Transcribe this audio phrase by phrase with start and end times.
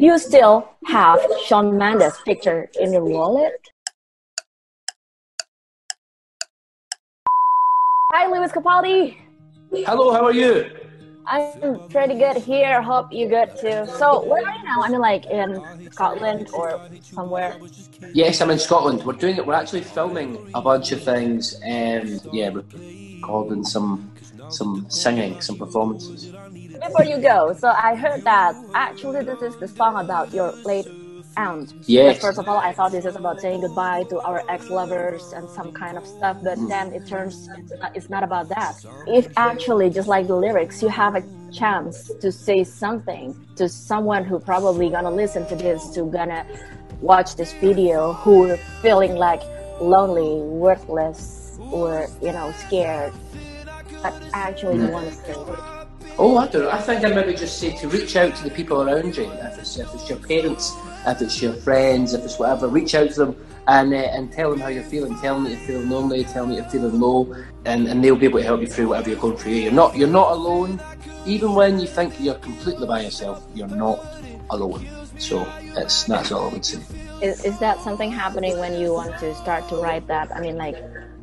[0.00, 3.52] you still have Shawn Mendes picture in your wallet?
[8.12, 9.18] Hi, Lewis Capaldi.
[9.70, 10.79] Hello, how are you?
[11.30, 12.82] I'm pretty good here.
[12.82, 13.86] Hope you good too.
[13.98, 14.82] So, where are you now?
[14.82, 17.56] I mean, like in Scotland or somewhere?
[18.12, 19.04] Yes, I'm in Scotland.
[19.04, 19.46] We're doing it.
[19.46, 22.64] We're actually filming a bunch of things, and yeah, we're
[23.20, 24.10] recording some
[24.48, 26.32] some singing, some performances.
[26.84, 30.88] Before you go, so I heard that actually this is the song about your late
[31.46, 31.68] aunt.
[31.86, 32.18] Yes.
[32.26, 35.70] First of all, I thought this is about saying goodbye to our ex-lovers and some
[35.82, 36.68] kind of stuff, but Mm.
[36.72, 37.36] then it turns
[37.96, 38.74] it's not about that.
[39.06, 41.24] If actually, just like the lyrics, you have a
[41.60, 43.26] chance to say something
[43.60, 46.42] to someone who probably gonna listen to this, to gonna
[47.10, 49.42] watch this video, who are feeling like
[49.80, 50.32] lonely,
[50.66, 53.12] worthless, or you know scared,
[54.02, 54.82] but actually Mm.
[54.84, 55.64] you want to say it.
[56.22, 56.70] Oh, I don't know.
[56.70, 59.24] I think I maybe just say to reach out to the people around you.
[59.24, 63.10] If it's if it's your parents, if it's your friends, if it's whatever, reach out
[63.12, 65.18] to them and uh, and tell them how you're feeling.
[65.18, 66.24] Tell them that you're feeling lonely.
[66.24, 68.88] Tell them that you're feeling low, and, and they'll be able to help you through
[68.88, 69.52] whatever you're going through.
[69.52, 70.78] You're not you're not alone.
[71.24, 74.04] Even when you think you're completely by yourself, you're not
[74.50, 74.86] alone.
[75.18, 76.82] So it's that's all I would say.
[77.22, 80.30] Is, is that something happening when you want to start to write that?
[80.36, 80.76] I mean, like,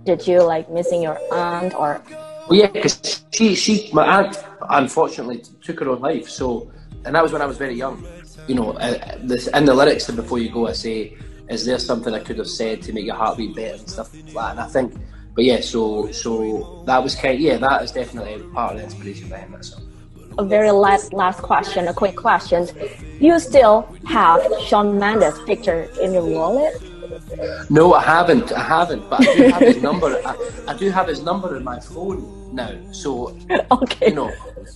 [0.05, 2.01] did you like missing your aunt or?
[2.49, 4.37] Well, yeah, because she, she, my aunt,
[4.69, 6.29] unfortunately took her own life.
[6.29, 6.71] So,
[7.05, 8.05] and that was when I was very young.
[8.47, 11.17] You know, uh, this in the lyrics, and before you go, I say,
[11.49, 14.13] "Is there something I could have said to make your heart beat better and stuff
[14.13, 14.93] like that?" And I think,
[15.35, 19.27] but yeah, so so that was kind, yeah, that is definitely part of the inspiration
[19.27, 19.83] behind that song.
[20.37, 22.69] A very last last question, a quick question.
[23.19, 26.81] You still have Shawn Mendes picture in your wallet?
[27.69, 28.51] No, I haven't.
[28.51, 29.09] I haven't.
[29.09, 30.21] But I do have his number.
[30.25, 30.35] I,
[30.67, 32.71] I do have his number in my phone now.
[32.91, 33.37] So
[33.71, 34.09] Okay.
[34.09, 34.31] you know,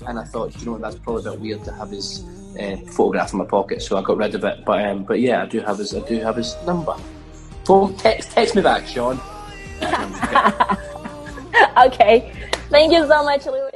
[0.07, 2.23] and I thought, you know, that's probably a bit weird to have his
[2.59, 4.65] uh, photograph in my pocket, so I got rid of it.
[4.65, 6.95] But um, but yeah, I do have his I do have his number.
[7.65, 9.19] Phone text text me back, Shawn.
[11.77, 12.31] okay.
[12.69, 13.70] Thank you so much, Lewis.